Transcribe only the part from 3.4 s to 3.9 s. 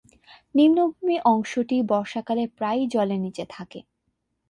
থাকে।